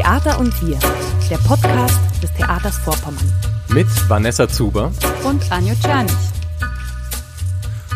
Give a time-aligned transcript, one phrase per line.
[0.00, 0.78] Theater und wir,
[1.28, 3.30] der Podcast des Theaters Vorpommern.
[3.68, 4.90] Mit Vanessa Zuber
[5.24, 6.16] und Anjo Czernig.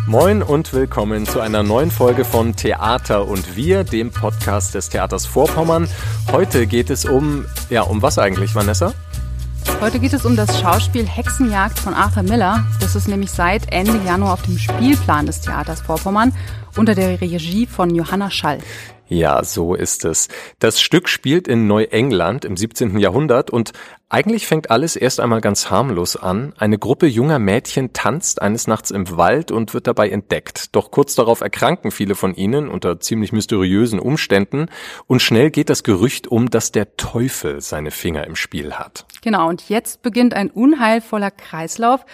[0.06, 5.24] Moin und willkommen zu einer neuen Folge von Theater und wir, dem Podcast des Theaters
[5.24, 5.88] Vorpommern.
[6.30, 8.92] Heute geht es um, ja, um was eigentlich, Vanessa?
[9.80, 12.66] Heute geht es um das Schauspiel Hexenjagd von Arthur Miller.
[12.80, 16.34] Das ist nämlich seit Ende Januar auf dem Spielplan des Theaters Vorpommern
[16.76, 18.58] unter der Regie von Johanna Schall.
[19.06, 20.28] Ja, so ist es.
[20.58, 22.98] Das Stück spielt in Neuengland im 17.
[22.98, 23.72] Jahrhundert und
[24.08, 26.54] eigentlich fängt alles erst einmal ganz harmlos an.
[26.56, 30.74] Eine Gruppe junger Mädchen tanzt eines Nachts im Wald und wird dabei entdeckt.
[30.74, 34.66] Doch kurz darauf erkranken viele von ihnen unter ziemlich mysteriösen Umständen
[35.06, 39.04] und schnell geht das Gerücht um, dass der Teufel seine Finger im Spiel hat.
[39.22, 42.06] Genau, und jetzt beginnt ein unheilvoller Kreislauf.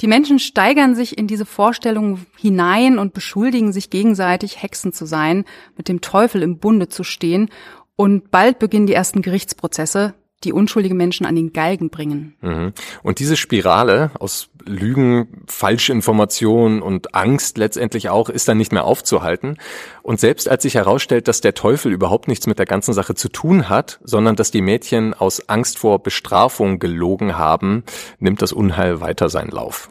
[0.00, 5.44] Die Menschen steigern sich in diese Vorstellung hinein und beschuldigen sich gegenseitig, Hexen zu sein,
[5.76, 7.50] mit dem Teufel im Bunde zu stehen.
[7.96, 10.14] Und bald beginnen die ersten Gerichtsprozesse,
[10.44, 12.36] die unschuldige Menschen an den Galgen bringen.
[12.40, 12.72] Mhm.
[13.02, 19.56] Und diese Spirale aus Lügen, Falschinformationen und Angst letztendlich auch ist dann nicht mehr aufzuhalten.
[20.02, 23.28] Und selbst als sich herausstellt, dass der Teufel überhaupt nichts mit der ganzen Sache zu
[23.28, 27.82] tun hat, sondern dass die Mädchen aus Angst vor Bestrafung gelogen haben,
[28.20, 29.88] nimmt das Unheil weiter seinen Lauf.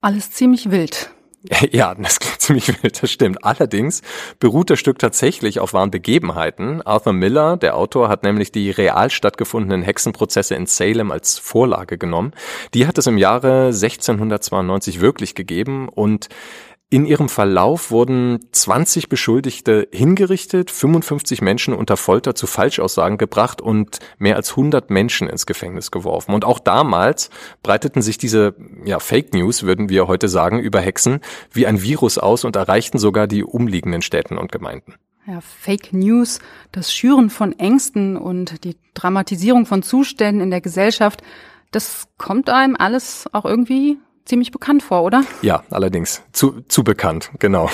[0.00, 1.10] Alles ziemlich wild.
[1.72, 3.44] Ja, das klingt ziemlich wild, das stimmt.
[3.44, 4.02] Allerdings
[4.38, 6.82] beruht das Stück tatsächlich auf wahren Begebenheiten.
[6.82, 12.32] Arthur Miller, der Autor, hat nämlich die real stattgefundenen Hexenprozesse in Salem als Vorlage genommen.
[12.74, 16.28] Die hat es im Jahre 1692 wirklich gegeben und
[16.92, 24.00] in ihrem Verlauf wurden 20 Beschuldigte hingerichtet, 55 Menschen unter Folter zu Falschaussagen gebracht und
[24.18, 26.34] mehr als 100 Menschen ins Gefängnis geworfen.
[26.34, 27.30] Und auch damals
[27.62, 31.20] breiteten sich diese ja, Fake News, würden wir heute sagen, über Hexen
[31.52, 34.96] wie ein Virus aus und erreichten sogar die umliegenden Städten und Gemeinden.
[35.28, 36.40] Ja, Fake News,
[36.72, 41.22] das Schüren von Ängsten und die Dramatisierung von Zuständen in der Gesellschaft,
[41.70, 43.98] das kommt einem alles auch irgendwie
[44.30, 45.24] ziemlich bekannt vor, oder?
[45.42, 46.22] Ja, allerdings.
[46.32, 47.68] Zu, zu bekannt, genau.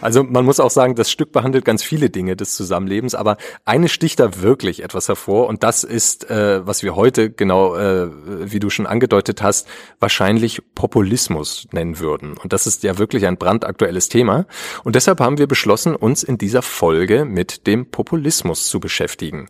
[0.00, 3.88] Also man muss auch sagen, das Stück behandelt ganz viele Dinge des Zusammenlebens, aber eine
[3.88, 8.08] sticht da wirklich etwas hervor und das ist, äh, was wir heute genau, äh,
[8.50, 9.68] wie du schon angedeutet hast,
[9.98, 12.36] wahrscheinlich Populismus nennen würden.
[12.38, 14.46] Und das ist ja wirklich ein brandaktuelles Thema.
[14.84, 19.48] Und deshalb haben wir beschlossen, uns in dieser Folge mit dem Populismus zu beschäftigen.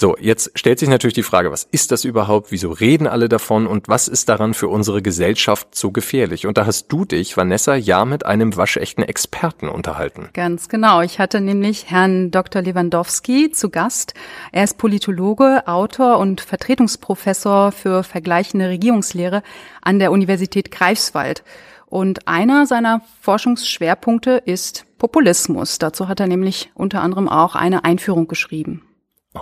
[0.00, 2.52] So, jetzt stellt sich natürlich die Frage, was ist das überhaupt?
[2.52, 3.66] Wieso reden alle davon?
[3.66, 6.46] Und was ist daran für unsere Gesellschaft so gefährlich?
[6.46, 10.28] Und da hast du dich, Vanessa, ja mit einem waschechten Experten unterhalten.
[10.34, 11.00] Ganz genau.
[11.00, 12.62] Ich hatte nämlich Herrn Dr.
[12.62, 14.14] Lewandowski zu Gast.
[14.52, 19.42] Er ist Politologe, Autor und Vertretungsprofessor für vergleichende Regierungslehre
[19.82, 21.42] an der Universität Greifswald.
[21.86, 25.80] Und einer seiner Forschungsschwerpunkte ist Populismus.
[25.80, 28.84] Dazu hat er nämlich unter anderem auch eine Einführung geschrieben.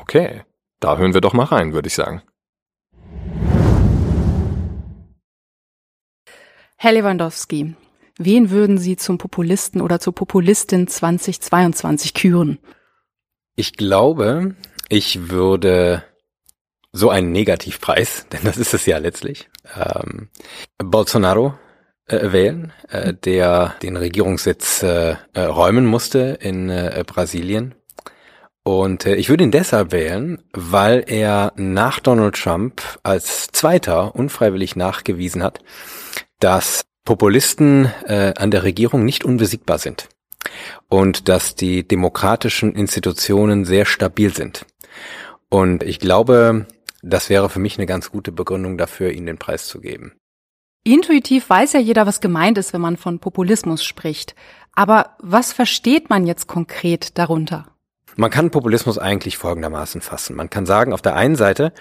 [0.00, 0.42] Okay,
[0.80, 2.22] da hören wir doch mal rein, würde ich sagen.
[6.76, 7.74] Herr Lewandowski,
[8.18, 12.58] wen würden Sie zum Populisten oder zur Populistin 2022 küren?
[13.56, 14.54] Ich glaube,
[14.88, 16.04] ich würde
[16.92, 20.28] so einen Negativpreis, denn das ist es ja letztlich, ähm,
[20.78, 21.54] Bolsonaro
[22.06, 27.74] äh, wählen, äh, der den Regierungssitz äh, äh räumen musste in äh, Brasilien
[28.66, 34.74] und äh, ich würde ihn deshalb wählen, weil er nach Donald Trump als Zweiter unfreiwillig
[34.74, 35.60] nachgewiesen hat,
[36.40, 40.08] dass Populisten äh, an der Regierung nicht unbesiegbar sind
[40.88, 44.66] und dass die demokratischen Institutionen sehr stabil sind.
[45.48, 46.66] Und ich glaube,
[47.04, 50.14] das wäre für mich eine ganz gute Begründung dafür, ihm den Preis zu geben.
[50.82, 54.34] Intuitiv weiß ja jeder, was gemeint ist, wenn man von Populismus spricht.
[54.72, 57.75] Aber was versteht man jetzt konkret darunter?
[58.16, 60.36] Man kann Populismus eigentlich folgendermaßen fassen.
[60.36, 61.72] Man kann sagen, auf der einen Seite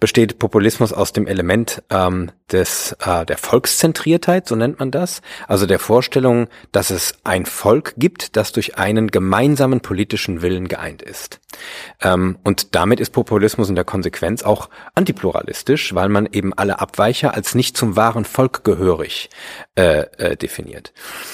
[0.00, 5.66] besteht Populismus aus dem Element ähm, des äh, der Volkszentriertheit, so nennt man das, also
[5.66, 11.40] der Vorstellung, dass es ein Volk gibt, das durch einen gemeinsamen politischen Willen geeint ist.
[12.02, 17.34] Ähm, und damit ist Populismus in der Konsequenz auch antipluralistisch, weil man eben alle Abweicher
[17.34, 19.30] als nicht zum wahren Volk gehörig
[19.74, 20.92] äh, äh, definiert.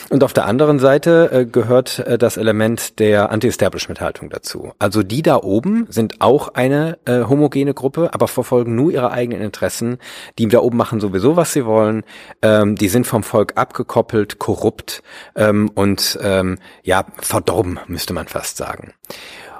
[0.08, 4.72] Und auf der anderen Seite äh, gehört äh, das Element der Anti-Establishment-Haltung dazu.
[4.78, 9.42] Also die da oben sind auch eine äh, homogene Gruppe, aber verfolgen nur ihre eigenen
[9.42, 9.98] Interessen.
[10.38, 12.04] Die da oben machen sowieso, was sie wollen.
[12.42, 15.02] Ähm, die sind vom Volk abgekoppelt, korrupt
[15.34, 18.94] ähm, und ähm, ja verdorben, müsste man fast sagen.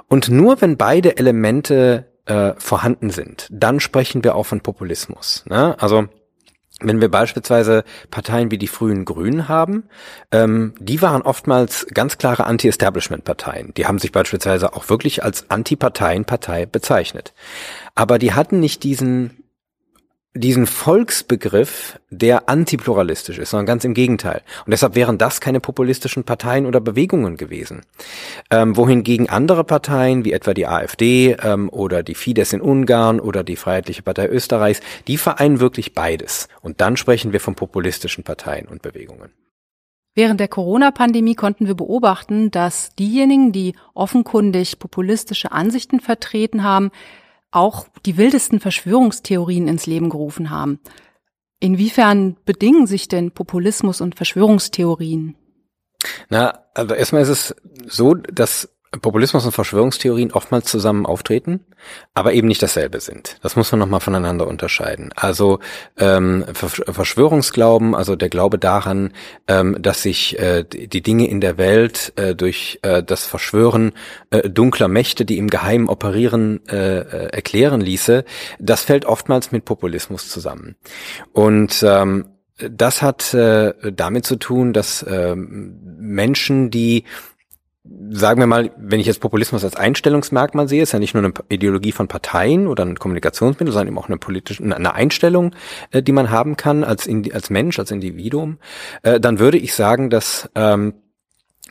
[0.07, 5.43] Und nur wenn beide Elemente äh, vorhanden sind, dann sprechen wir auch von Populismus.
[5.47, 5.75] Ne?
[5.79, 6.07] Also
[6.81, 9.83] wenn wir beispielsweise Parteien wie die frühen Grünen haben,
[10.31, 13.73] ähm, die waren oftmals ganz klare Anti-Establishment-Parteien.
[13.75, 17.33] Die haben sich beispielsweise auch wirklich als Anti-Parteien-Partei bezeichnet.
[17.95, 19.44] Aber die hatten nicht diesen
[20.35, 24.41] diesen Volksbegriff, der antipluralistisch ist, sondern ganz im Gegenteil.
[24.65, 27.83] Und deshalb wären das keine populistischen Parteien oder Bewegungen gewesen.
[28.51, 33.43] Ähm, wohingegen andere Parteien, wie etwa die AfD ähm, oder die Fidesz in Ungarn oder
[33.43, 36.49] die Freiheitliche Partei Österreichs, die vereinen wirklich beides.
[36.61, 39.31] Und dann sprechen wir von populistischen Parteien und Bewegungen.
[40.15, 46.91] Während der Corona-Pandemie konnten wir beobachten, dass diejenigen, die offenkundig populistische Ansichten vertreten haben,
[47.55, 50.79] auch die wildesten Verschwörungstheorien ins Leben gerufen haben.
[51.59, 55.35] Inwiefern bedingen sich denn Populismus und Verschwörungstheorien?
[56.29, 57.55] Na, also erstmal ist es
[57.87, 61.61] so, dass Populismus und Verschwörungstheorien oftmals zusammen auftreten,
[62.13, 63.37] aber eben nicht dasselbe sind.
[63.41, 65.11] Das muss man nochmal voneinander unterscheiden.
[65.15, 65.59] Also
[65.97, 69.13] ähm, Verschwörungsglauben, also der Glaube daran,
[69.47, 73.93] ähm, dass sich äh, die Dinge in der Welt äh, durch äh, das Verschwören
[74.29, 78.25] äh, dunkler Mächte, die im Geheimen operieren, äh, äh, erklären ließe,
[78.59, 80.75] das fällt oftmals mit Populismus zusammen.
[81.33, 82.25] Und ähm,
[82.57, 87.03] das hat äh, damit zu tun, dass äh, Menschen, die
[88.09, 91.33] sagen wir mal, wenn ich jetzt Populismus als Einstellungsmerkmal sehe, ist ja nicht nur eine
[91.49, 95.55] Ideologie von Parteien oder ein Kommunikationsmittel, sondern eben auch eine politische, eine Einstellung,
[95.91, 98.57] äh, die man haben kann als, als Mensch, als Individuum,
[99.03, 100.93] äh, dann würde ich sagen, dass ähm,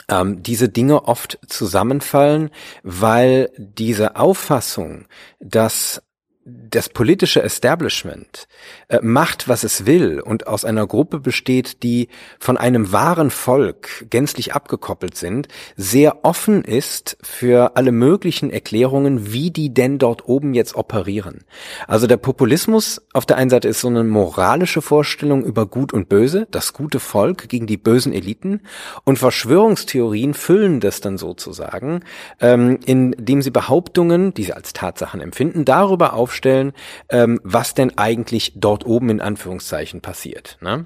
[0.09, 2.51] ähm, diese Dinge oft zusammenfallen,
[2.83, 5.07] weil diese Auffassung,
[5.41, 6.03] dass
[6.47, 8.49] das politische Establishment
[8.89, 12.09] äh, macht, was es will und aus einer Gruppe besteht, die
[12.39, 19.51] von einem wahren Volk gänzlich abgekoppelt sind, sehr offen ist für alle möglichen Erklärungen, wie
[19.51, 21.45] die denn dort oben jetzt operieren.
[21.89, 26.11] Also der Populismus auf der einen Seite ist so eine moralische Vorstellung über Gut und
[26.11, 28.61] Böse, das gute Volk gegen die bösen Eliten
[29.05, 32.01] und Verschwörungstheorien füllen das dann sozusagen,
[32.41, 36.73] ähm, indem sie Behauptungen, die sie als Tatsachen empfinden, darüber auf aufstellen,
[37.11, 40.59] ähm, was denn eigentlich dort oben in Anführungszeichen passiert.
[40.61, 40.85] Ne?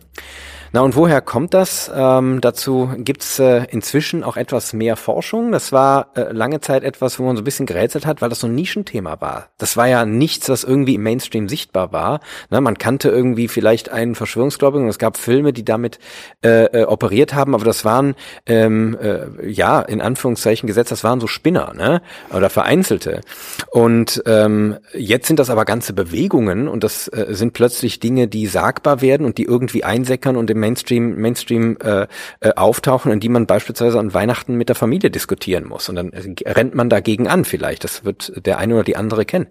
[0.73, 1.91] Na und woher kommt das?
[1.95, 5.51] Ähm, dazu gibt's äh, inzwischen auch etwas mehr Forschung.
[5.51, 8.41] Das war äh, lange Zeit etwas, wo man so ein bisschen gerätselt hat, weil das
[8.41, 9.49] so ein Nischenthema war.
[9.57, 12.21] Das war ja nichts, was irgendwie im Mainstream sichtbar war.
[12.51, 15.99] Na, man kannte irgendwie vielleicht einen Verschwörungsgläubigen und es gab Filme, die damit
[16.45, 21.21] äh, äh, operiert haben, aber das waren ähm, äh, ja in Anführungszeichen gesetzt, das waren
[21.21, 22.03] so Spinner, ne?
[22.31, 23.23] Oder Vereinzelte.
[23.71, 28.47] Und ähm, jetzt sind das aber ganze Bewegungen und das äh, sind plötzlich Dinge, die
[28.47, 32.07] sagbar werden und die irgendwie einsäckern und im Mainstream, Mainstream äh,
[32.41, 35.89] äh, auftauchen und die man beispielsweise an Weihnachten mit der Familie diskutieren muss.
[35.89, 36.13] Und dann
[36.45, 37.85] rennt man dagegen an vielleicht.
[37.85, 39.47] Das wird der eine oder die andere kennen.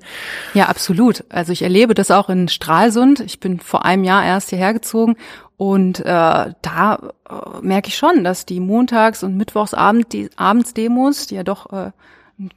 [0.54, 1.24] Ja, absolut.
[1.30, 3.19] Also ich erlebe das auch in Stralsund.
[3.22, 5.16] Ich bin vor einem Jahr erst hierher gezogen
[5.57, 11.36] und äh, da äh, merke ich schon, dass die Montags- und Mittwochsabend die Abendsdemos, die
[11.36, 11.92] ja doch äh,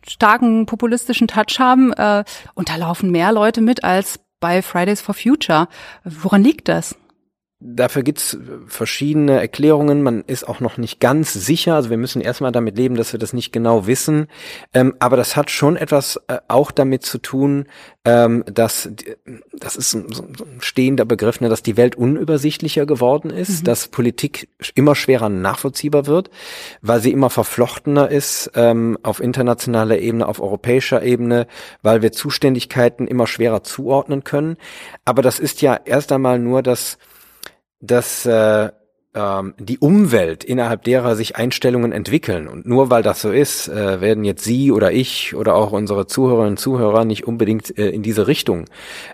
[0.07, 2.25] starken populistischen Touch haben, äh,
[2.55, 5.69] und da laufen mehr Leute mit als bei Fridays for Future.
[6.05, 6.97] Woran liegt das?
[7.63, 10.03] Dafür gibt's verschiedene Erklärungen.
[10.03, 11.75] Man ist auch noch nicht ganz sicher.
[11.75, 14.29] Also wir müssen erstmal damit leben, dass wir das nicht genau wissen.
[14.73, 17.67] Ähm, aber das hat schon etwas äh, auch damit zu tun,
[18.07, 18.89] ähm, dass
[19.53, 23.65] das ist ein, so ein stehender Begriff, ne, dass die Welt unübersichtlicher geworden ist, mhm.
[23.65, 26.31] dass Politik immer schwerer nachvollziehbar wird,
[26.81, 31.47] weil sie immer verflochtener ist ähm, auf internationaler Ebene, auf europäischer Ebene,
[31.83, 34.57] weil wir Zuständigkeiten immer schwerer zuordnen können.
[35.05, 36.97] Aber das ist ja erst einmal nur das
[37.81, 38.71] dass äh,
[39.15, 42.47] ähm, die Umwelt, innerhalb derer sich Einstellungen entwickeln.
[42.47, 46.07] Und nur weil das so ist, äh, werden jetzt Sie oder ich oder auch unsere
[46.07, 48.67] Zuhörerinnen und Zuhörer nicht unbedingt äh, in diese Richtung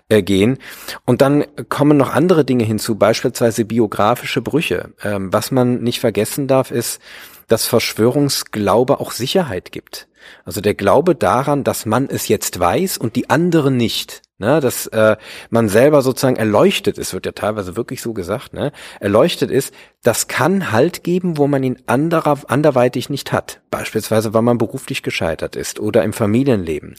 [0.09, 0.59] äh, gehen.
[1.05, 4.91] Und dann kommen noch andere Dinge hinzu, beispielsweise biografische Brüche.
[5.03, 7.01] Ähm, was man nicht vergessen darf, ist,
[7.47, 10.07] dass Verschwörungsglaube auch Sicherheit gibt.
[10.45, 14.21] Also der Glaube daran, dass man es jetzt weiß und die anderen nicht.
[14.39, 15.17] Ne, dass äh,
[15.49, 18.71] man selber sozusagen erleuchtet ist, wird ja teilweise wirklich so gesagt, ne?
[18.99, 19.73] Erleuchtet ist,
[20.03, 23.61] das kann Halt geben, wo man ihn anderer, anderweitig nicht hat.
[23.71, 26.97] Beispielsweise, weil man beruflich gescheitert ist oder im Familienleben.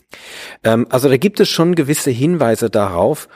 [0.64, 3.28] Ähm, also da gibt es schon gewisse Hinweise darauf,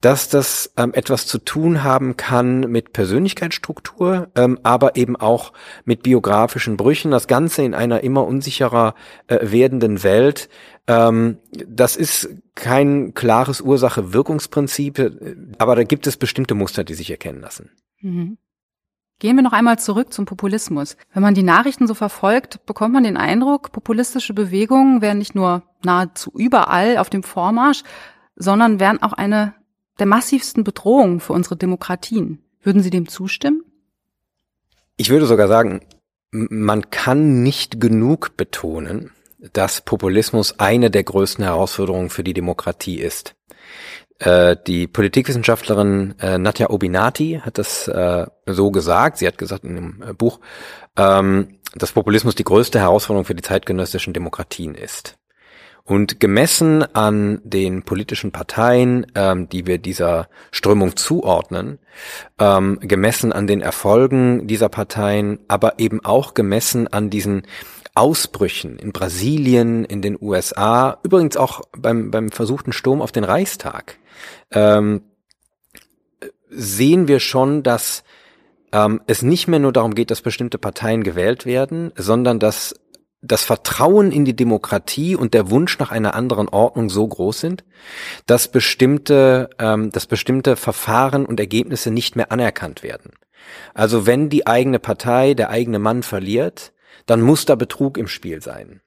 [0.00, 5.52] dass das ähm, etwas zu tun haben kann mit Persönlichkeitsstruktur, ähm, aber eben auch
[5.84, 7.10] mit biografischen Brüchen.
[7.10, 8.94] Das Ganze in einer immer unsicherer
[9.26, 10.48] äh, werdenden Welt.
[10.86, 17.10] Ähm, das ist kein klares Ursache-Wirkungsprinzip, äh, aber da gibt es bestimmte Muster, die sich
[17.10, 17.70] erkennen lassen.
[18.00, 18.38] Mhm.
[19.18, 20.98] Gehen wir noch einmal zurück zum Populismus.
[21.14, 25.62] Wenn man die Nachrichten so verfolgt, bekommt man den Eindruck, populistische Bewegungen wären nicht nur
[25.82, 27.82] nahezu überall auf dem Vormarsch,
[28.34, 29.54] sondern wären auch eine
[29.98, 32.42] der massivsten Bedrohungen für unsere Demokratien.
[32.62, 33.62] Würden Sie dem zustimmen?
[34.96, 35.80] Ich würde sogar sagen,
[36.30, 39.10] man kann nicht genug betonen,
[39.52, 43.34] dass Populismus eine der größten Herausforderungen für die Demokratie ist.
[44.18, 49.18] Äh, die Politikwissenschaftlerin äh, Nadja Obinati hat das äh, so gesagt.
[49.18, 50.40] Sie hat gesagt in dem Buch,
[50.96, 55.18] ähm, dass Populismus die größte Herausforderung für die zeitgenössischen Demokratien ist.
[55.86, 61.78] Und gemessen an den politischen Parteien, ähm, die wir dieser Strömung zuordnen,
[62.38, 67.42] ähm, gemessen an den Erfolgen dieser Parteien, aber eben auch gemessen an diesen
[67.94, 73.96] Ausbrüchen in Brasilien, in den USA, übrigens auch beim, beim versuchten Sturm auf den Reichstag,
[74.50, 75.02] ähm,
[76.50, 78.04] sehen wir schon, dass
[78.72, 82.74] ähm, es nicht mehr nur darum geht, dass bestimmte Parteien gewählt werden, sondern dass
[83.22, 87.64] das Vertrauen in die Demokratie und der Wunsch nach einer anderen Ordnung so groß sind,
[88.26, 93.12] dass bestimmte, ähm, dass bestimmte Verfahren und Ergebnisse nicht mehr anerkannt werden.
[93.74, 96.72] Also wenn die eigene Partei, der eigene Mann verliert,
[97.06, 98.80] dann muss da Betrug im Spiel sein.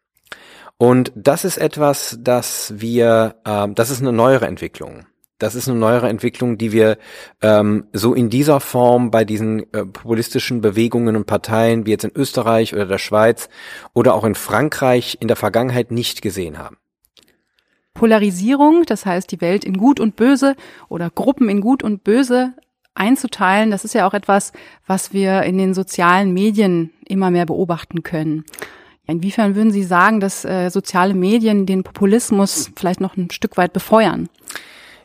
[0.77, 5.05] Und das ist etwas, das wir, äh, das ist eine neuere Entwicklung.
[5.39, 6.98] Das ist eine neuere Entwicklung, die wir
[7.41, 12.12] ähm, so in dieser Form bei diesen äh, populistischen Bewegungen und Parteien wie jetzt in
[12.13, 13.50] Österreich oder der Schweiz
[13.93, 16.77] oder auch in Frankreich in der Vergangenheit nicht gesehen haben.
[17.93, 20.55] Polarisierung, das heißt die Welt in Gut und Böse
[20.89, 22.53] oder Gruppen in Gut und Böse
[22.93, 24.51] einzuteilen, das ist ja auch etwas,
[24.86, 28.43] was wir in den sozialen Medien immer mehr beobachten können.
[29.08, 33.74] Inwiefern würden Sie sagen, dass äh, soziale Medien den Populismus vielleicht noch ein Stück weit
[33.74, 34.29] befeuern?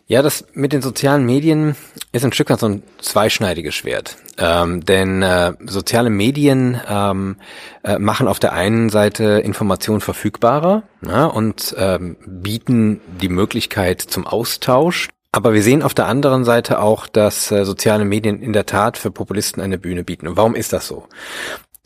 [0.07, 1.77] Ja, das mit den sozialen Medien
[2.13, 4.19] ist ein Stück weit so ein zweischneidiges Schwert.
[4.37, 7.37] Ähm, denn äh, soziale Medien ähm,
[7.85, 14.27] äh, machen auf der einen Seite Informationen verfügbarer na, und ähm, bieten die Möglichkeit zum
[14.27, 15.09] Austausch.
[15.33, 18.99] Aber wir sehen auf der anderen Seite auch, dass äh, soziale Medien in der Tat
[18.99, 20.29] für Populisten eine Bühne bieten.
[20.29, 21.09] Und warum ist das so?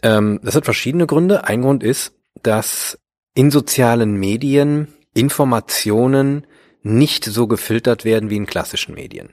[0.02, 1.44] Ähm, das hat verschiedene Gründe.
[1.44, 2.98] Ein Grund ist, dass
[3.34, 6.46] in sozialen Medien Informationen
[6.82, 9.30] nicht so gefiltert werden wie in klassischen Medien.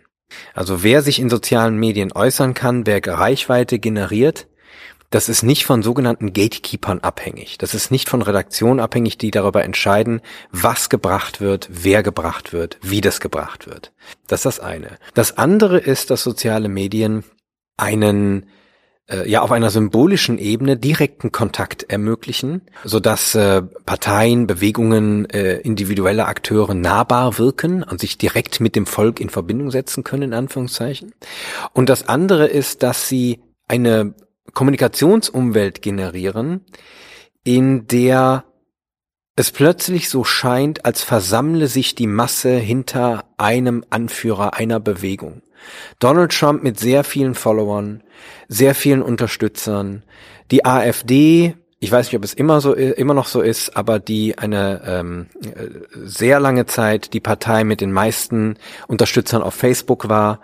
[0.53, 4.47] Also wer sich in sozialen Medien äußern kann, wer Reichweite generiert,
[5.11, 7.57] das ist nicht von sogenannten Gatekeepern abhängig.
[7.57, 10.21] Das ist nicht von Redaktionen abhängig, die darüber entscheiden,
[10.51, 13.93] was gebracht wird, wer gebracht wird, wie das gebracht wird.
[14.27, 14.97] Das ist das eine.
[15.13, 17.23] Das andere ist, dass soziale Medien
[17.77, 18.47] einen
[19.09, 25.57] äh, ja auf einer symbolischen Ebene direkten Kontakt ermöglichen, so dass äh, Parteien, Bewegungen, äh,
[25.57, 30.33] individuelle Akteure nahbar wirken und sich direkt mit dem Volk in Verbindung setzen können, in
[30.33, 31.13] Anführungszeichen.
[31.73, 34.13] Und das andere ist, dass sie eine
[34.53, 36.61] Kommunikationsumwelt generieren,
[37.43, 38.45] in der
[39.35, 45.41] es plötzlich so scheint, als versammle sich die Masse hinter einem Anführer einer Bewegung.
[45.99, 48.03] Donald Trump mit sehr vielen Followern,
[48.47, 50.03] sehr vielen Unterstützern,
[50.51, 54.37] die AfD, ich weiß nicht, ob es immer so immer noch so ist, aber die
[54.37, 55.27] eine ähm,
[55.93, 58.57] sehr lange Zeit die Partei mit den meisten
[58.87, 60.39] Unterstützern auf Facebook war.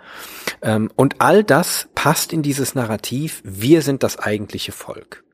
[0.60, 5.24] Ähm, und all das passt in dieses Narrativ, wir sind das eigentliche Volk.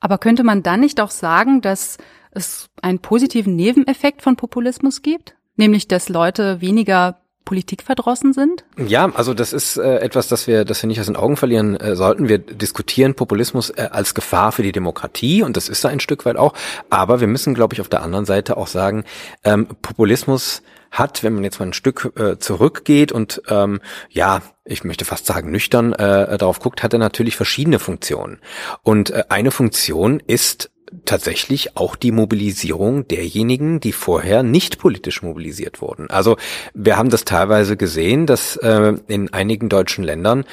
[0.00, 1.98] Aber könnte man dann nicht auch sagen, dass
[2.30, 5.36] es einen positiven Nebeneffekt von Populismus gibt?
[5.56, 8.66] Nämlich, dass Leute weniger politikverdrossen sind?
[8.76, 11.76] Ja, also das ist äh, etwas, das wir, das wir nicht aus den Augen verlieren
[11.76, 12.28] äh, sollten.
[12.28, 16.26] Wir diskutieren Populismus äh, als Gefahr für die Demokratie und das ist da ein Stück
[16.26, 16.52] weit auch.
[16.90, 19.04] Aber wir müssen, glaube ich, auf der anderen Seite auch sagen,
[19.44, 24.84] ähm, Populismus hat, wenn man jetzt mal ein Stück äh, zurückgeht und ähm, ja, ich
[24.84, 28.40] möchte fast sagen nüchtern äh, darauf guckt, hat er natürlich verschiedene Funktionen.
[28.82, 30.70] Und äh, eine Funktion ist
[31.04, 36.10] tatsächlich auch die Mobilisierung derjenigen, die vorher nicht politisch mobilisiert wurden.
[36.10, 36.36] Also
[36.74, 40.44] wir haben das teilweise gesehen, dass äh, in einigen deutschen Ländern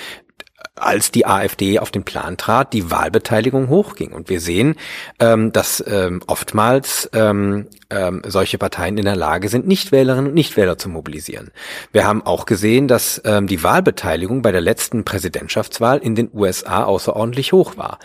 [0.75, 4.11] als die AfD auf den Plan trat, die Wahlbeteiligung hochging.
[4.11, 4.75] Und wir sehen,
[5.19, 10.77] ähm, dass ähm, oftmals ähm, ähm, solche Parteien in der Lage sind, Nichtwählerinnen und Nichtwähler
[10.77, 11.51] zu mobilisieren.
[11.91, 16.85] Wir haben auch gesehen, dass ähm, die Wahlbeteiligung bei der letzten Präsidentschaftswahl in den USA
[16.85, 17.99] außerordentlich hoch war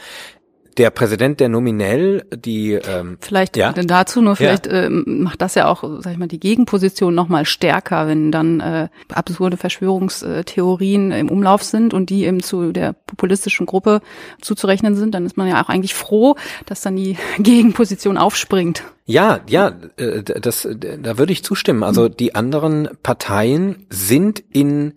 [0.78, 3.73] der Präsident, der nominell die ähm, vielleicht ja?
[3.73, 4.85] dazu nur vielleicht ja.
[4.85, 8.61] äh, macht das ja auch, sag ich mal, die Gegenposition noch mal stärker, wenn dann
[8.61, 14.00] äh, absurde Verschwörungstheorien im Umlauf sind und die eben zu der populistischen Gruppe
[14.40, 18.85] zuzurechnen sind, dann ist man ja auch eigentlich froh, dass dann die Gegenposition aufspringt.
[19.04, 21.82] Ja, ja, äh, das, da würde ich zustimmen.
[21.82, 24.94] Also die anderen Parteien sind in,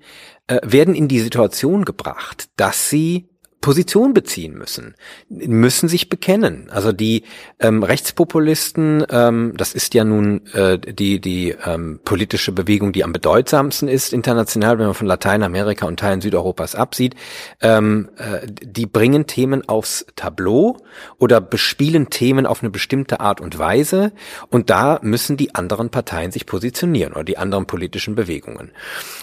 [0.47, 3.30] äh, werden in die Situation gebracht, dass sie
[3.61, 4.95] Position beziehen müssen,
[5.29, 6.67] müssen sich bekennen.
[6.71, 7.23] Also die
[7.59, 13.13] ähm, Rechtspopulisten, ähm, das ist ja nun äh, die die ähm, politische Bewegung, die am
[13.13, 17.15] bedeutsamsten ist international, wenn man von Lateinamerika und Teilen Südeuropas absieht,
[17.61, 20.77] ähm, äh, die bringen Themen aufs Tableau
[21.19, 24.11] oder bespielen Themen auf eine bestimmte Art und Weise
[24.49, 28.71] und da müssen die anderen Parteien sich positionieren oder die anderen politischen Bewegungen.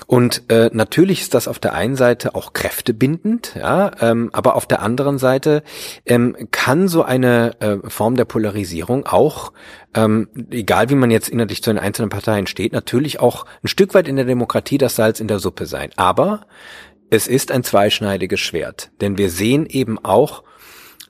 [0.07, 3.91] Und äh, natürlich ist das auf der einen Seite auch kräftebindend, ja.
[4.01, 5.63] Ähm, aber auf der anderen Seite
[6.07, 9.53] ähm, kann so eine äh, Form der Polarisierung auch,
[9.95, 13.95] ähm, egal wie man jetzt innerlich zu den einzelnen Parteien steht, natürlich auch ein Stück
[13.95, 15.91] weit in der Demokratie das Salz in der Suppe sein.
[15.97, 16.47] Aber
[17.11, 20.43] es ist ein zweischneidiges Schwert, denn wir sehen eben auch,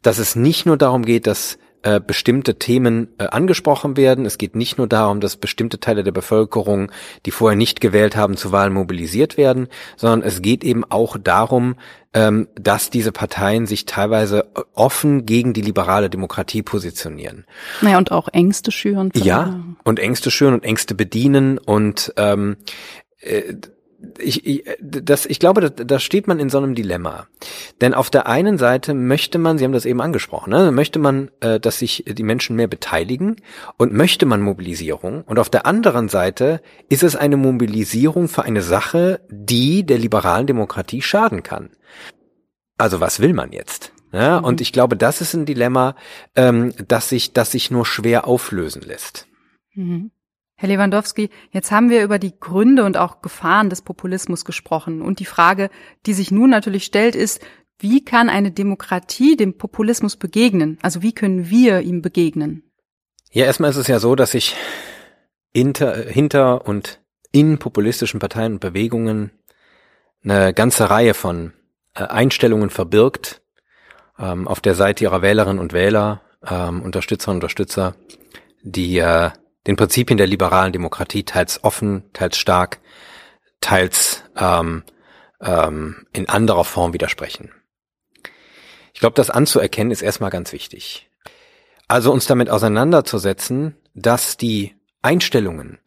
[0.02, 4.26] dass es nicht nur darum geht, dass äh, bestimmte Themen äh, angesprochen werden.
[4.26, 6.92] Es geht nicht nur darum, dass bestimmte Teile der Bevölkerung,
[7.24, 11.76] die vorher nicht gewählt haben, zu Wahlen mobilisiert werden, sondern es geht eben auch darum,
[12.12, 17.46] ähm, dass diese Parteien sich teilweise offen gegen die liberale Demokratie positionieren.
[17.80, 19.10] Naja, und auch Ängste schüren.
[19.14, 22.58] Ja, und Ängste schüren und Ängste bedienen und ähm,
[23.20, 23.54] äh,
[24.18, 27.26] ich, ich, das, ich glaube, da, da steht man in so einem Dilemma.
[27.80, 31.30] Denn auf der einen Seite möchte man, Sie haben das eben angesprochen, ne, möchte man,
[31.40, 33.36] äh, dass sich die Menschen mehr beteiligen
[33.76, 35.22] und möchte man Mobilisierung.
[35.22, 40.46] Und auf der anderen Seite ist es eine Mobilisierung für eine Sache, die der liberalen
[40.46, 41.70] Demokratie schaden kann.
[42.76, 43.92] Also was will man jetzt?
[44.12, 44.44] Ja, mhm.
[44.44, 45.96] Und ich glaube, das ist ein Dilemma,
[46.36, 49.26] ähm, das sich, das sich nur schwer auflösen lässt.
[49.74, 50.12] Mhm.
[50.60, 55.02] Herr Lewandowski, jetzt haben wir über die Gründe und auch Gefahren des Populismus gesprochen.
[55.02, 55.70] Und die Frage,
[56.04, 57.40] die sich nun natürlich stellt, ist,
[57.78, 60.76] wie kann eine Demokratie dem Populismus begegnen?
[60.82, 62.64] Also wie können wir ihm begegnen?
[63.30, 64.56] Ja, erstmal ist es ja so, dass sich
[65.54, 67.00] hinter, hinter und
[67.30, 69.30] in populistischen Parteien und Bewegungen
[70.24, 71.52] eine ganze Reihe von
[71.94, 73.42] äh, Einstellungen verbirgt,
[74.18, 77.94] ähm, auf der Seite ihrer Wählerinnen und Wähler, ähm, Unterstützerinnen und Unterstützer,
[78.64, 79.30] die äh,
[79.66, 82.80] den Prinzipien der liberalen Demokratie teils offen, teils stark,
[83.60, 84.84] teils ähm,
[85.40, 87.52] ähm, in anderer Form widersprechen.
[88.94, 91.10] Ich glaube, das anzuerkennen ist erstmal ganz wichtig.
[91.86, 95.78] Also uns damit auseinanderzusetzen, dass die Einstellungen,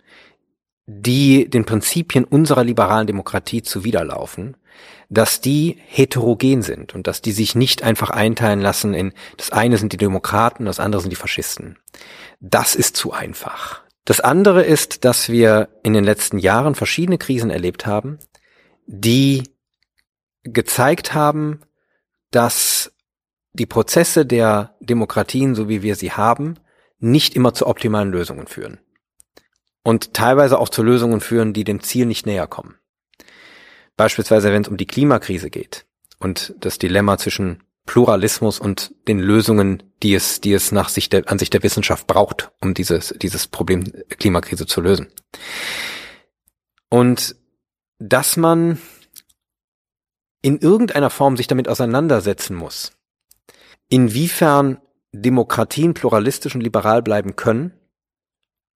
[0.86, 4.58] die den Prinzipien unserer liberalen Demokratie zuwiderlaufen,
[5.10, 9.78] dass die heterogen sind und dass die sich nicht einfach einteilen lassen in das eine
[9.78, 11.78] sind die Demokraten, das andere sind die Faschisten.
[12.40, 13.82] Das ist zu einfach.
[14.06, 18.20] Das andere ist, dass wir in den letzten Jahren verschiedene Krisen erlebt haben,
[18.88, 19.44] die
[20.44, 21.62] gezeigt haben,
[22.32, 22.94] dass
[23.54, 26.56] die Prozesse der Demokratien, so wie wir sie haben,
[27.00, 28.80] nicht immer zu optimalen Lösungen führen.
[29.84, 32.76] Und teilweise auch zu Lösungen führen, die dem Ziel nicht näher kommen.
[34.02, 35.86] Beispielsweise, wenn es um die Klimakrise geht
[36.18, 41.30] und das Dilemma zwischen Pluralismus und den Lösungen, die es, die es nach Sicht der,
[41.30, 45.10] an sich der Wissenschaft braucht, um dieses, dieses Problem Klimakrise zu lösen.
[46.90, 47.36] Und
[48.00, 48.80] dass man
[50.42, 52.94] in irgendeiner Form sich damit auseinandersetzen muss,
[53.88, 57.72] inwiefern Demokratien pluralistisch und liberal bleiben können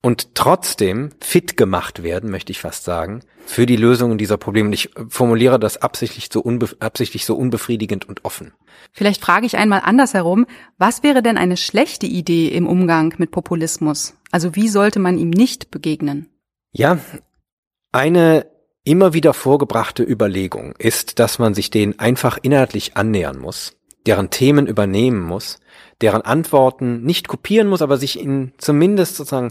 [0.06, 4.68] und trotzdem fit gemacht werden, möchte ich fast sagen, für die Lösungen dieser Probleme.
[4.68, 8.54] Und ich formuliere das absichtlich so, unbe absichtlich so unbefriedigend und offen.
[8.94, 10.46] Vielleicht frage ich einmal andersherum,
[10.78, 14.13] was wäre denn eine schlechte Idee im Umgang mit Populismus?
[14.30, 16.30] Also wie sollte man ihm nicht begegnen?
[16.72, 17.00] Ja,
[17.91, 18.46] eine
[18.84, 24.68] immer wieder vorgebrachte Überlegung ist, dass man sich denen einfach inhaltlich annähern muss, deren Themen
[24.68, 25.60] übernehmen muss,
[26.02, 29.50] deren Antworten nicht kopieren muss, aber sich in zumindest sozusagen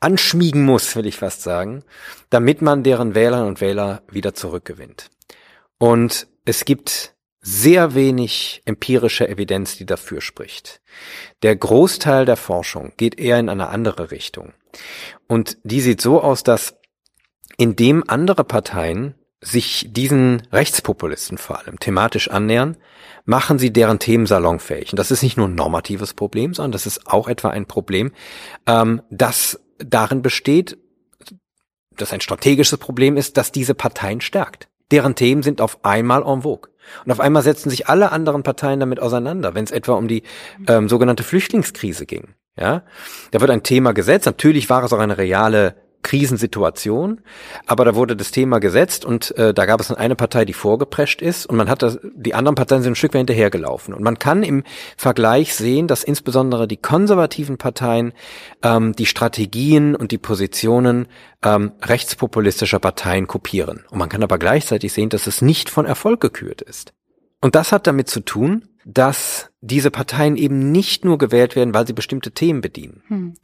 [0.00, 1.82] anschmiegen muss, will ich fast sagen,
[2.30, 5.10] damit man deren Wählerinnen und Wähler wieder zurückgewinnt.
[5.78, 10.80] Und es gibt sehr wenig empirische Evidenz, die dafür spricht.
[11.42, 14.52] Der Großteil der Forschung geht eher in eine andere Richtung.
[15.28, 16.76] Und die sieht so aus, dass
[17.56, 22.76] indem andere Parteien sich diesen Rechtspopulisten vor allem thematisch annähern,
[23.24, 24.92] machen sie deren Themen salonfähig.
[24.92, 28.12] Und das ist nicht nur ein normatives Problem, sondern das ist auch etwa ein Problem,
[28.66, 30.78] ähm, das darin besteht,
[31.96, 34.68] dass ein strategisches Problem ist, dass diese Parteien stärkt.
[34.90, 36.70] Deren Themen sind auf einmal en vogue.
[37.04, 40.22] Und auf einmal setzen sich alle anderen Parteien damit auseinander, wenn es etwa um die
[40.68, 42.34] ähm, sogenannte Flüchtlingskrise ging.
[42.58, 42.84] Ja,
[43.32, 44.26] da wird ein Thema gesetzt.
[44.26, 47.20] Natürlich war es auch eine reale Krisensituation,
[47.66, 51.20] aber da wurde das Thema gesetzt und äh, da gab es eine Partei, die vorgeprescht
[51.20, 53.92] ist und man hat das, die anderen Parteien sind ein Stück weit hinterhergelaufen.
[53.92, 54.62] Und man kann im
[54.96, 58.12] Vergleich sehen, dass insbesondere die konservativen Parteien
[58.62, 61.08] ähm, die Strategien und die Positionen
[61.42, 63.84] ähm, rechtspopulistischer Parteien kopieren.
[63.90, 66.92] Und man kann aber gleichzeitig sehen, dass es nicht von Erfolg gekürt ist.
[67.40, 71.86] Und das hat damit zu tun, dass diese Parteien eben nicht nur gewählt werden, weil
[71.86, 73.02] sie bestimmte Themen bedienen.
[73.08, 73.34] Hm.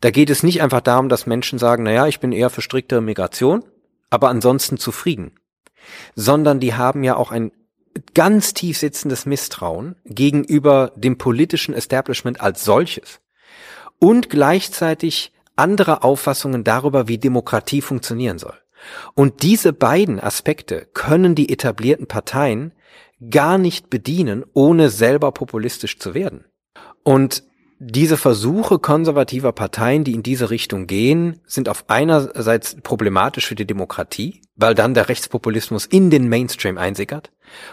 [0.00, 3.00] Da geht es nicht einfach darum, dass Menschen sagen, naja, ich bin eher für striktere
[3.00, 3.64] Migration,
[4.10, 5.32] aber ansonsten zufrieden.
[6.14, 7.52] Sondern die haben ja auch ein
[8.14, 13.20] ganz tief sitzendes Misstrauen gegenüber dem politischen Establishment als solches.
[13.98, 18.58] Und gleichzeitig andere Auffassungen darüber, wie Demokratie funktionieren soll.
[19.14, 22.72] Und diese beiden Aspekte können die etablierten Parteien
[23.30, 26.44] gar nicht bedienen, ohne selber populistisch zu werden.
[27.02, 27.44] Und
[27.86, 33.66] diese Versuche konservativer Parteien, die in diese Richtung gehen, sind auf einerseits problematisch für die
[33.66, 37.30] Demokratie, weil dann der Rechtspopulismus in den Mainstream einsickert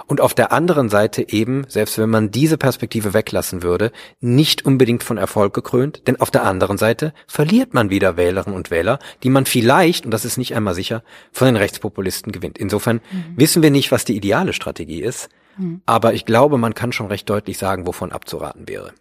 [0.08, 5.04] und auf der anderen Seite eben, selbst wenn man diese Perspektive weglassen würde, nicht unbedingt
[5.04, 9.30] von Erfolg gekrönt, denn auf der anderen Seite verliert man wieder Wählerinnen und Wähler, die
[9.30, 12.58] man vielleicht, und das ist nicht einmal sicher, von den Rechtspopulisten gewinnt.
[12.58, 13.38] Insofern mhm.
[13.38, 15.82] wissen wir nicht, was die ideale Strategie ist, mhm.
[15.86, 18.92] aber ich glaube, man kann schon recht deutlich sagen, wovon abzuraten wäre.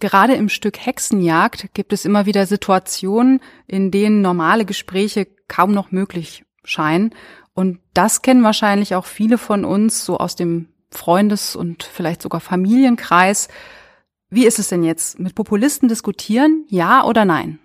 [0.00, 5.90] Gerade im Stück Hexenjagd gibt es immer wieder Situationen, in denen normale Gespräche kaum noch
[5.90, 7.14] möglich scheinen.
[7.52, 12.40] Und das kennen wahrscheinlich auch viele von uns so aus dem Freundes- und vielleicht sogar
[12.40, 13.48] Familienkreis.
[14.30, 15.18] Wie ist es denn jetzt?
[15.18, 16.64] Mit Populisten diskutieren?
[16.68, 17.58] Ja oder nein?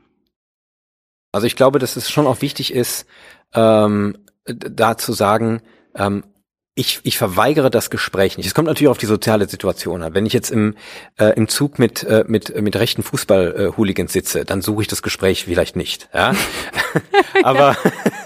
[1.32, 3.06] Also ich glaube, dass es schon auch wichtig ist,
[3.54, 5.62] ähm, da zu sagen,
[5.96, 6.24] ähm,
[6.76, 8.48] ich, ich verweigere das Gespräch nicht.
[8.48, 10.16] Es kommt natürlich auf die soziale Situation an.
[10.16, 10.74] Wenn ich jetzt im,
[11.20, 15.44] äh, im Zug mit, äh, mit, mit rechten Fußball-Hooligans sitze, dann suche ich das Gespräch
[15.46, 16.10] vielleicht nicht.
[16.16, 16.34] Ja?
[17.44, 17.78] aber,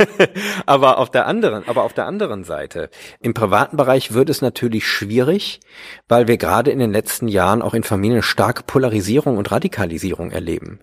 [0.65, 4.87] aber auf der anderen, aber auf der anderen Seite, im privaten Bereich wird es natürlich
[4.87, 5.59] schwierig,
[6.07, 10.79] weil wir gerade in den letzten Jahren auch in Familien starke Polarisierung und Radikalisierung erleben.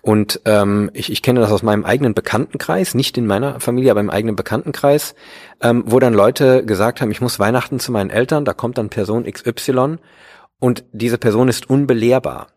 [0.00, 4.00] Und ähm, ich, ich kenne das aus meinem eigenen Bekanntenkreis, nicht in meiner Familie, aber
[4.00, 5.14] im eigenen Bekanntenkreis
[5.62, 8.90] ähm, wo dann Leute gesagt haben, ich muss Weihnachten zu meinen Eltern, da kommt dann
[8.90, 9.96] Person XY
[10.58, 12.48] und diese Person ist unbelehrbar.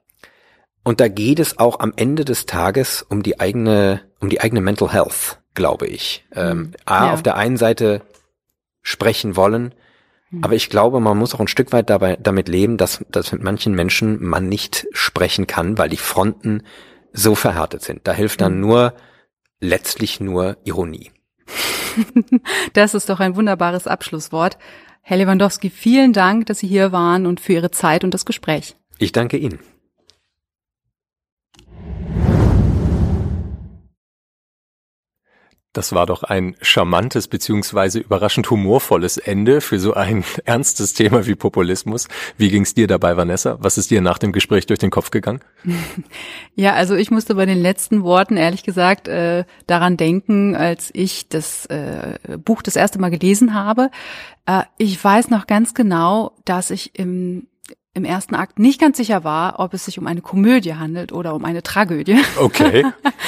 [0.84, 4.62] Und da geht es auch am Ende des Tages um die eigene, um die eigene
[4.62, 6.26] Mental Health, glaube ich.
[6.34, 6.72] Ähm, mhm.
[6.86, 7.14] A, ja.
[7.14, 8.02] auf der einen Seite
[8.82, 9.76] sprechen wollen,
[10.32, 10.44] mhm.
[10.44, 13.44] aber ich glaube, man muss auch ein Stück weit dabei, damit leben, dass, dass mit
[13.44, 16.64] manchen Menschen man nicht sprechen kann, weil die Fronten
[17.12, 18.08] so verhärtet sind.
[18.08, 18.62] Da hilft dann mhm.
[18.62, 18.94] nur,
[19.60, 21.12] letztlich nur Ironie.
[22.74, 24.58] das ist doch ein wunderbares Abschlusswort.
[25.02, 28.76] Herr Lewandowski, vielen Dank, dass Sie hier waren und für Ihre Zeit und das Gespräch.
[29.00, 29.60] Ich danke Ihnen.
[35.74, 41.36] Das war doch ein charmantes beziehungsweise überraschend humorvolles Ende für so ein ernstes Thema wie
[41.36, 42.08] Populismus.
[42.38, 43.58] Wie ging's dir dabei, Vanessa?
[43.62, 45.42] Was ist dir nach dem Gespräch durch den Kopf gegangen?
[46.56, 51.30] Ja, also ich musste bei den letzten Worten ehrlich gesagt äh, daran denken, als ich
[51.30, 53.90] das äh, Buch das erste Mal gelesen habe.
[54.46, 57.48] Äh, ich weiß noch ganz genau, dass ich im
[57.96, 61.34] im ersten Akt nicht ganz sicher war, ob es sich um eine Komödie handelt oder
[61.34, 62.20] um eine Tragödie.
[62.40, 62.86] Okay,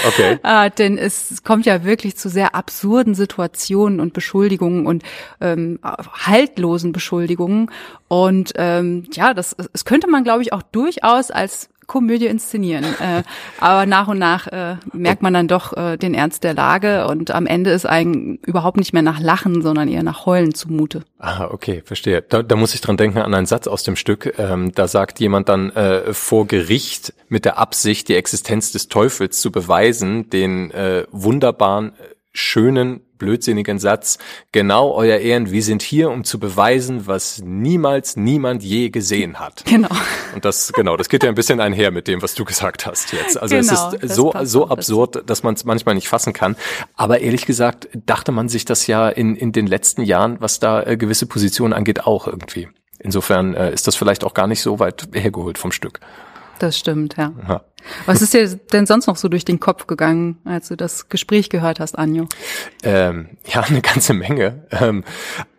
[0.08, 0.40] okay.
[0.44, 5.04] äh, denn es kommt ja wirklich zu sehr absurden Situationen und Beschuldigungen und
[5.42, 7.72] ähm, haltlosen Beschuldigungen.
[8.08, 12.86] Und ähm, ja, das, das könnte man, glaube ich, auch durchaus als Komödie inszenieren.
[12.86, 13.24] Äh,
[13.60, 17.32] aber nach und nach äh, merkt man dann doch äh, den Ernst der Lage und
[17.32, 21.04] am Ende ist einem überhaupt nicht mehr nach Lachen, sondern eher nach Heulen zumute.
[21.20, 22.22] Ah, okay, verstehe.
[22.22, 24.36] Da, da muss ich dran denken an einen Satz aus dem Stück.
[24.38, 29.42] Ähm, da sagt jemand dann äh, vor Gericht mit der Absicht, die Existenz des Teufels
[29.42, 31.92] zu beweisen, den äh, wunderbaren,
[32.34, 34.18] schönen blödsinnigen Satz,
[34.52, 39.64] genau, Euer Ehren, wir sind hier, um zu beweisen, was niemals niemand je gesehen hat.
[39.66, 39.90] Genau.
[40.34, 43.14] Und das, genau, das geht ja ein bisschen einher mit dem, was du gesagt hast
[43.14, 43.40] jetzt.
[43.40, 46.56] Also genau, es ist so, so absurd, dass man es manchmal nicht fassen kann.
[46.96, 50.82] Aber ehrlich gesagt, dachte man sich das ja in, in den letzten Jahren, was da
[50.82, 52.70] äh, gewisse Positionen angeht, auch irgendwie.
[53.00, 56.00] Insofern äh, ist das vielleicht auch gar nicht so weit hergeholt vom Stück.
[56.60, 57.34] Das stimmt, ja.
[57.48, 57.62] ja.
[58.06, 61.50] Was ist dir denn sonst noch so durch den Kopf gegangen, als du das Gespräch
[61.50, 62.28] gehört hast, Anjo?
[62.84, 64.68] Ähm, ja, eine ganze Menge.
[64.72, 65.04] Ähm,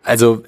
[0.03, 0.43] also,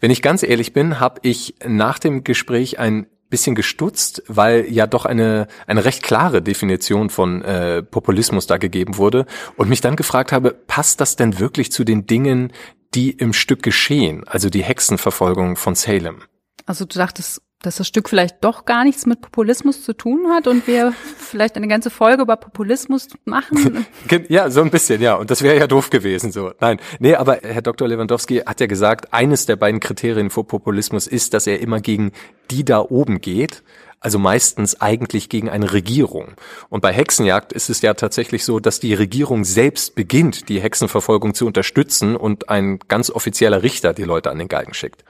[0.00, 4.86] wenn ich ganz ehrlich bin, habe ich nach dem Gespräch ein bisschen gestutzt, weil ja
[4.86, 9.24] doch eine, eine recht klare Definition von äh, Populismus da gegeben wurde
[9.56, 12.52] und mich dann gefragt habe, passt das denn wirklich zu den Dingen,
[12.94, 16.22] die im Stück geschehen, also die Hexenverfolgung von Salem?
[16.66, 20.46] Also du dachtest, dass das Stück vielleicht doch gar nichts mit Populismus zu tun hat
[20.46, 23.86] und wir vielleicht eine ganze Folge über Populismus machen.
[24.28, 25.14] ja, so ein bisschen, ja.
[25.14, 26.52] Und das wäre ja doof gewesen, so.
[26.60, 27.88] Nein, nee, aber Herr Dr.
[27.88, 32.12] Lewandowski hat ja gesagt, eines der beiden Kriterien für Populismus ist, dass er immer gegen
[32.50, 33.62] die da oben geht.
[34.00, 36.32] Also meistens eigentlich gegen eine Regierung.
[36.68, 41.34] Und bei Hexenjagd ist es ja tatsächlich so, dass die Regierung selbst beginnt, die Hexenverfolgung
[41.34, 45.04] zu unterstützen und ein ganz offizieller Richter die Leute an den Galgen schickt.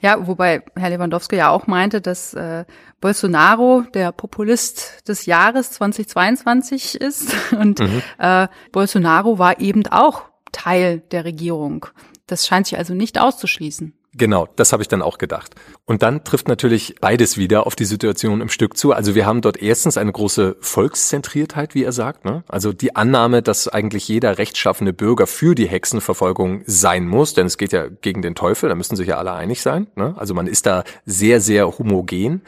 [0.00, 2.64] Ja, wobei Herr Lewandowski ja auch meinte, dass äh,
[3.00, 8.02] Bolsonaro der Populist des Jahres 2022 ist und mhm.
[8.18, 11.86] äh, Bolsonaro war eben auch Teil der Regierung.
[12.26, 13.94] Das scheint sich also nicht auszuschließen.
[14.14, 15.54] Genau, das habe ich dann auch gedacht.
[15.84, 18.92] Und dann trifft natürlich beides wieder auf die Situation im Stück zu.
[18.92, 22.24] Also wir haben dort erstens eine große Volkszentriertheit, wie er sagt.
[22.24, 22.42] Ne?
[22.48, 27.58] Also die Annahme, dass eigentlich jeder rechtschaffene Bürger für die Hexenverfolgung sein muss, denn es
[27.58, 29.88] geht ja gegen den Teufel, da müssen sich ja alle einig sein.
[29.94, 30.14] Ne?
[30.16, 32.40] Also man ist da sehr, sehr homogen.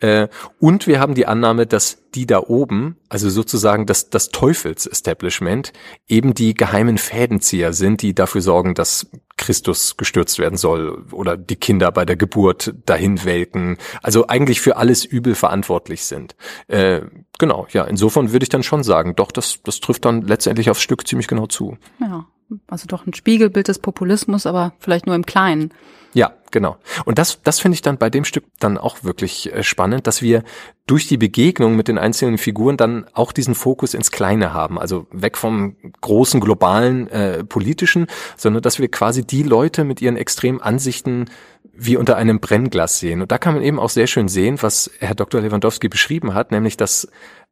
[0.00, 0.26] Äh,
[0.58, 5.72] und wir haben die Annahme, dass die da oben, also sozusagen das, das Teufels-Establishment,
[6.08, 11.56] eben die geheimen Fädenzieher sind, die dafür sorgen, dass Christus gestürzt werden soll oder die
[11.56, 13.76] Kinder bei der Geburt dahin welken.
[14.02, 16.36] Also eigentlich für alles Übel verantwortlich sind.
[16.68, 17.02] Äh,
[17.38, 20.82] genau, ja, insofern würde ich dann schon sagen, doch, das, das trifft dann letztendlich aufs
[20.82, 21.76] Stück ziemlich genau zu.
[22.00, 22.26] Ja,
[22.68, 25.72] also doch ein Spiegelbild des Populismus, aber vielleicht nur im Kleinen.
[26.16, 26.78] Ja, genau.
[27.04, 30.22] Und das, das finde ich dann bei dem Stück dann auch wirklich äh, spannend, dass
[30.22, 30.44] wir
[30.86, 34.78] durch die Begegnung mit den einzelnen Figuren dann auch diesen Fokus ins Kleine haben.
[34.78, 38.06] Also weg vom großen globalen äh, politischen,
[38.36, 41.26] sondern dass wir quasi die Leute mit ihren extremen Ansichten
[41.74, 43.20] wie unter einem Brennglas sehen.
[43.20, 45.42] Und da kann man eben auch sehr schön sehen, was Herr Dr.
[45.42, 47.08] Lewandowski beschrieben hat, nämlich dass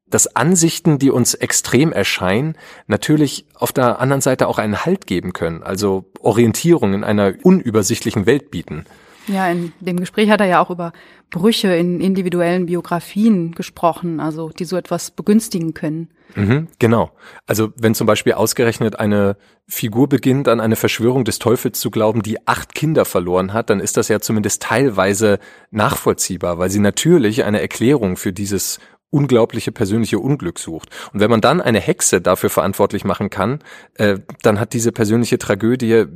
[0.07, 5.33] dass Ansichten, die uns extrem erscheinen, natürlich auf der anderen Seite auch einen Halt geben
[5.33, 8.85] können, also Orientierung in einer unübersichtlichen Welt bieten.
[9.27, 10.93] Ja, in dem Gespräch hat er ja auch über
[11.31, 16.11] Brüche in individuellen Biografien gesprochen, also die so etwas begünstigen können.
[16.35, 17.11] Mhm, genau.
[17.47, 19.37] Also wenn zum Beispiel ausgerechnet eine
[19.67, 23.81] Figur beginnt, an eine Verschwörung des Teufels zu glauben, die acht Kinder verloren hat, dann
[23.81, 25.38] ist das ja zumindest teilweise
[25.71, 28.79] nachvollziehbar, weil sie natürlich eine Erklärung für dieses
[29.14, 30.88] unglaubliche persönliche Unglück sucht.
[31.12, 33.61] Und wenn man dann eine Hexe dafür verantwortlich machen kann,
[33.94, 36.07] äh, dann hat diese persönliche Tragödie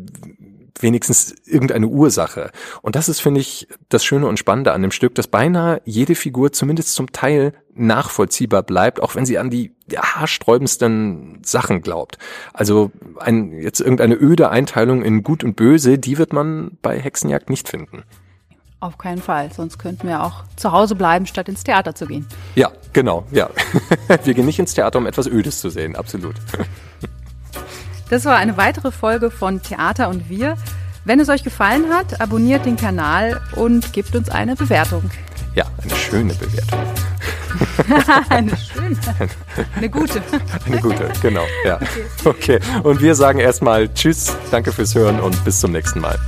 [0.80, 2.50] wenigstens irgendeine Ursache.
[2.82, 6.14] Und das ist, finde ich, das Schöne und Spannende an dem Stück, dass beinahe jede
[6.14, 12.18] Figur zumindest zum Teil nachvollziehbar bleibt, auch wenn sie an die haarsträubendsten Sachen glaubt.
[12.52, 17.50] Also ein, jetzt irgendeine öde Einteilung in Gut und Böse, die wird man bei Hexenjagd
[17.50, 18.04] nicht finden.
[18.80, 22.26] Auf keinen Fall, sonst könnten wir auch zu Hause bleiben, statt ins Theater zu gehen.
[22.54, 23.50] Ja, genau, ja.
[24.24, 26.36] wir gehen nicht ins Theater, um etwas Ödes zu sehen, absolut.
[28.10, 30.56] Das war eine weitere Folge von Theater und wir.
[31.04, 35.10] Wenn es euch gefallen hat, abonniert den Kanal und gebt uns eine Bewertung.
[35.54, 36.78] Ja, eine schöne Bewertung.
[38.30, 38.96] eine schöne.
[39.76, 40.22] Eine gute.
[40.64, 41.44] Eine gute, genau.
[41.66, 41.78] Ja.
[42.24, 42.58] Okay.
[42.58, 42.60] okay.
[42.82, 46.18] Und wir sagen erstmal Tschüss, danke fürs Hören und bis zum nächsten Mal.